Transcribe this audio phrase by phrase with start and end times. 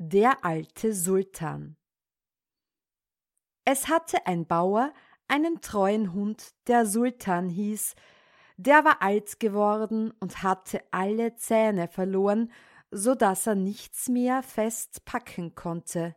[0.00, 1.76] Der alte Sultan
[3.64, 4.94] Es hatte ein Bauer
[5.26, 7.96] einen treuen Hund, der Sultan hieß,
[8.58, 12.52] der war alt geworden und hatte alle Zähne verloren,
[12.92, 16.14] so dass er nichts mehr fest packen konnte.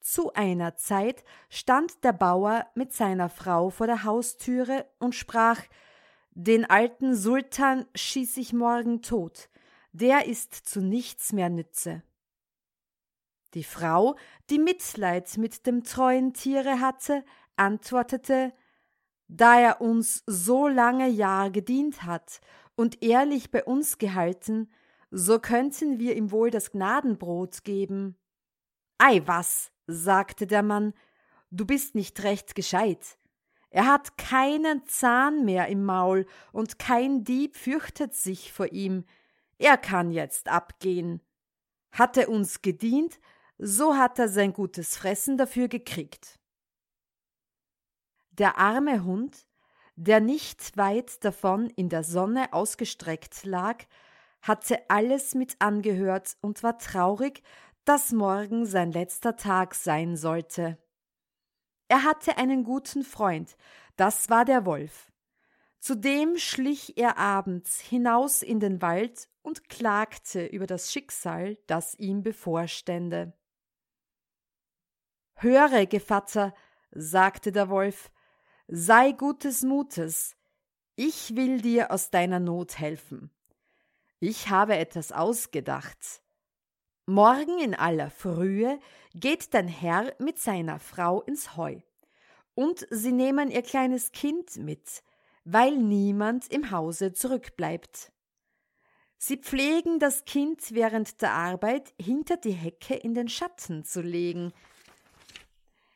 [0.00, 5.60] Zu einer Zeit stand der Bauer mit seiner Frau vor der Haustüre und sprach
[6.30, 9.50] Den alten Sultan schieß ich morgen tot,
[9.92, 12.02] der ist zu nichts mehr nütze.
[13.54, 14.16] Die Frau,
[14.48, 17.24] die Mitleid mit dem treuen Tiere hatte,
[17.56, 18.52] antwortete
[19.28, 22.40] Da er uns so lange Jahr gedient hat
[22.76, 24.70] und ehrlich bei uns gehalten,
[25.10, 28.16] so könnten wir ihm wohl das Gnadenbrot geben.
[28.98, 30.94] Ei was, sagte der Mann,
[31.50, 33.18] du bist nicht recht gescheit.
[33.70, 39.04] Er hat keinen Zahn mehr im Maul, und kein Dieb fürchtet sich vor ihm.
[39.58, 41.20] Er kann jetzt abgehen.
[41.92, 43.20] Hat er uns gedient,
[43.62, 46.38] so hat er sein gutes Fressen dafür gekriegt.
[48.30, 49.46] Der arme Hund,
[49.96, 53.84] der nicht weit davon in der Sonne ausgestreckt lag,
[54.40, 57.42] hatte alles mit angehört und war traurig,
[57.84, 60.78] dass morgen sein letzter Tag sein sollte.
[61.88, 63.58] Er hatte einen guten Freund,
[63.96, 65.12] das war der Wolf.
[65.80, 72.22] Zudem schlich er abends hinaus in den Wald und klagte über das Schicksal, das ihm
[72.22, 73.34] bevorstände.
[75.42, 76.54] Höre, Gevatter,
[76.90, 78.10] sagte der Wolf,
[78.68, 80.36] sei gutes Mutes,
[80.96, 83.30] ich will dir aus deiner Not helfen.
[84.18, 86.20] Ich habe etwas ausgedacht.
[87.06, 88.78] Morgen in aller Frühe
[89.14, 91.78] geht dein Herr mit seiner Frau ins Heu,
[92.54, 95.02] und sie nehmen ihr kleines Kind mit,
[95.44, 98.12] weil niemand im Hause zurückbleibt.
[99.16, 104.52] Sie pflegen das Kind während der Arbeit hinter die Hecke in den Schatten zu legen.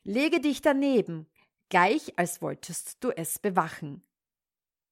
[0.04, 1.26] Lege dich daneben,
[1.70, 4.02] gleich als wolltest du es bewachen.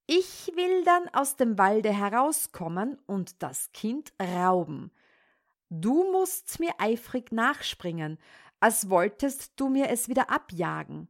[0.06, 4.90] Ich will dann aus dem Walde herauskommen und das Kind rauben.
[5.68, 8.18] Du musst mir eifrig nachspringen,
[8.58, 11.08] als wolltest du mir es wieder abjagen.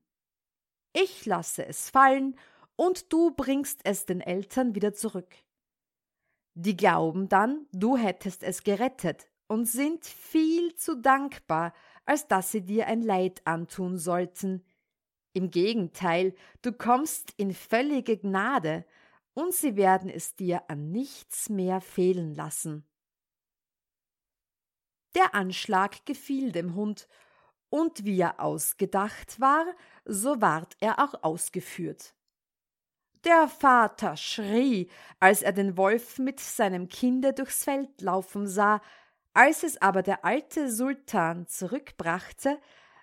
[0.93, 2.37] Ich lasse es fallen,
[2.77, 5.37] und du bringst es den Eltern wieder zurück.
[6.55, 11.73] Die glauben dann, du hättest es gerettet und sind viel zu dankbar,
[12.05, 14.65] als dass sie dir ein Leid antun sollten,
[15.35, 18.85] im Gegenteil, du kommst in völlige Gnade,
[19.35, 22.87] und sie werden es dir an nichts mehr fehlen lassen.
[25.15, 27.09] Der Anschlag gefiel dem Hund,
[27.71, 29.65] und wie er ausgedacht war,
[30.05, 32.15] so ward er auch ausgeführt.
[33.25, 34.91] Der Vater schrie,
[35.21, 38.83] als er den Wolf mit seinem Kinde durchs Feld laufen sah,
[39.35, 42.59] als es aber der alte Sultan zurückbrachte,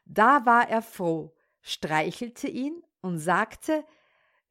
[0.06, 3.84] da war er froh, streichelte ihn und sagte,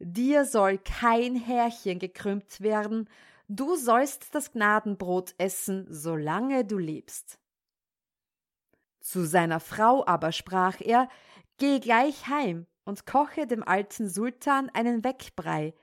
[0.01, 3.09] Dir soll kein Härchen gekrümmt werden,
[3.49, 7.41] du sollst das Gnadenbrot essen, solange du lebst.
[9.01, 11.09] Zu seiner Frau aber sprach er,
[11.57, 15.75] Geh gleich heim und koche dem alten Sultan einen Wegbrei,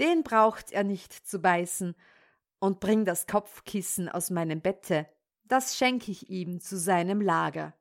[0.00, 1.94] den braucht er nicht zu beißen,
[2.58, 5.06] und bring das Kopfkissen aus meinem Bette,
[5.50, 7.74] das schenk ich ihm zu seinem Lager.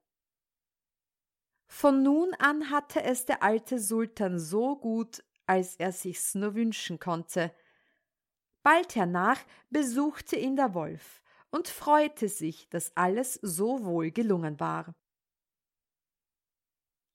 [1.68, 7.00] Von nun an hatte es der alte Sultan so gut, als er sich's nur wünschen
[7.00, 7.54] konnte.
[8.64, 11.22] Bald hernach besuchte ihn der Wolf
[11.52, 14.94] und freute sich, dass alles so wohl gelungen war.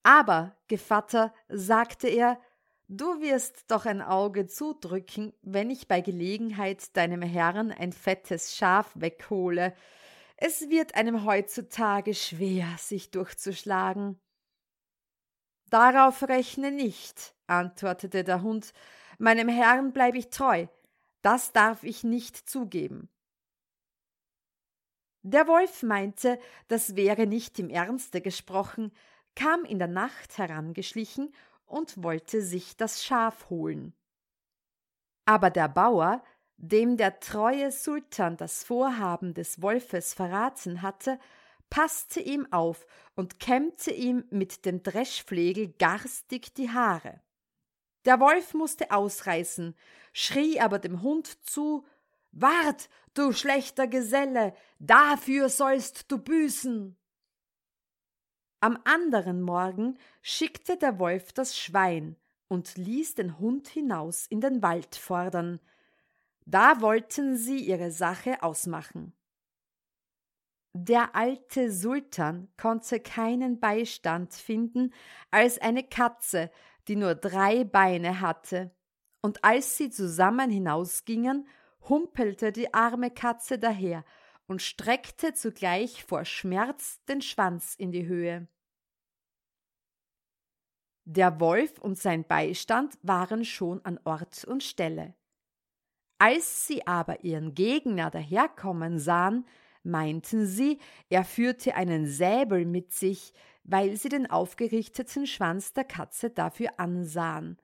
[0.05, 2.41] Aber, Gevatter, sagte er,
[2.89, 8.93] du wirst doch ein Auge zudrücken, wenn ich bei Gelegenheit deinem Herrn ein fettes Schaf
[8.95, 9.75] weghole.
[10.47, 14.21] Es wird einem heutzutage schwer, sich durchzuschlagen.
[15.71, 18.75] Darauf rechne nicht, antwortete der Hund,
[19.17, 20.67] meinem Herrn bleib ich treu,
[21.23, 23.09] das darf ich nicht zugeben.
[25.23, 26.39] Der Wolf meinte,
[26.69, 28.93] das wäre nicht im Ernste gesprochen,
[29.35, 33.95] kam in der Nacht herangeschlichen und wollte sich das Schaf holen.
[35.25, 36.23] Aber der Bauer,
[36.57, 41.19] dem der treue Sultan das Vorhaben des Wolfes verraten hatte,
[41.71, 47.21] passte ihm auf und kämmte ihm mit dem Dreschflegel garstig die Haare.
[48.05, 49.75] Der Wolf musste ausreißen,
[50.13, 51.87] schrie aber dem Hund zu
[52.33, 56.97] Wart, du schlechter Geselle, dafür sollst du büßen.
[58.61, 62.17] Am anderen Morgen schickte der Wolf das Schwein
[62.49, 65.61] und ließ den Hund hinaus in den Wald fordern.
[66.47, 69.15] Da wollten sie ihre Sache ausmachen.
[70.77, 74.93] Der alte Sultan konnte keinen Beistand finden
[75.31, 76.51] als eine Katze,
[76.89, 78.75] die nur drei Beine hatte,
[79.23, 81.49] und als sie zusammen hinausgingen,
[81.89, 84.05] humpelte die arme Katze daher
[84.47, 88.49] und streckte zugleich vor Schmerz den Schwanz in die Höhe.
[91.07, 95.15] Der Wolf und sein Beistand waren schon an Ort und Stelle.
[96.19, 99.47] Als sie aber ihren Gegner daherkommen sahen,
[99.83, 100.79] meinten sie,
[101.09, 103.33] er führte einen Säbel mit sich,
[103.65, 107.59] weil sie den aufgerichteten Schwanz der Katze dafür ansahen.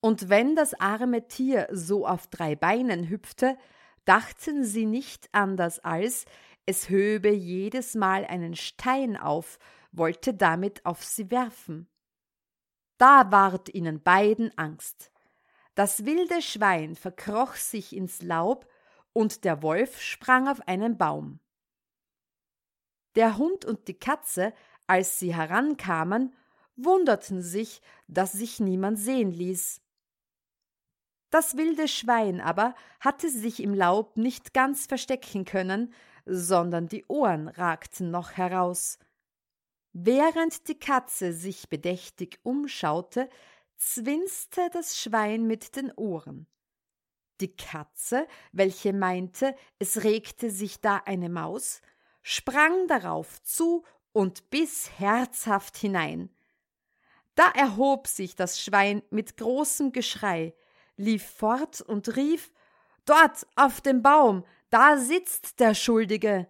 [0.00, 3.56] Und wenn das arme Tier so auf drei Beinen hüpfte,
[4.04, 6.24] dachten sie nicht anders als,
[6.66, 9.58] es höbe jedes Mal einen Stein auf,
[9.92, 11.88] wollte damit auf sie werfen.
[12.98, 15.11] Da ward ihnen beiden Angst.
[15.74, 18.68] Das wilde Schwein verkroch sich ins Laub
[19.12, 21.40] und der Wolf sprang auf einen Baum.
[23.14, 24.52] Der Hund und die Katze,
[24.86, 26.34] als sie herankamen,
[26.76, 29.80] wunderten sich, dass sich niemand sehen ließ.
[31.30, 35.94] Das wilde Schwein aber hatte sich im Laub nicht ganz verstecken können,
[36.26, 38.98] sondern die Ohren ragten noch heraus.
[39.94, 43.28] Während die Katze sich bedächtig umschaute,
[43.82, 46.46] zwinste das Schwein mit den Ohren.
[47.40, 51.82] Die Katze, welche meinte, es regte sich da eine Maus,
[52.22, 56.30] sprang darauf zu und biss herzhaft hinein.
[57.34, 60.54] Da erhob sich das Schwein mit großem Geschrei,
[60.96, 62.52] lief fort und rief
[63.04, 66.46] Dort auf dem Baum, da sitzt der Schuldige.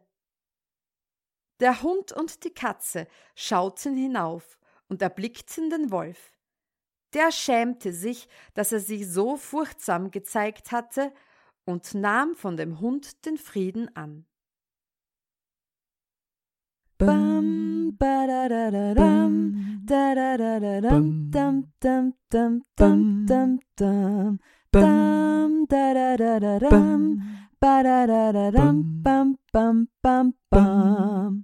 [1.61, 4.59] Der Hund und die Katze schauten hinauf
[4.89, 6.33] und erblickten den Wolf.
[7.15, 11.13] Der schämte sich, dass er sich so furchtsam gezeigt hatte,
[11.65, 14.27] und nahm von dem Hund den Frieden an.
[16.99, 24.39] Bam, badadadadam, dadadadadam, dam, dam, dam, dam, dam, dam,
[24.71, 27.03] dam, dadadadadam,
[27.61, 31.41] badadadadam, bam, bam, bam, bam.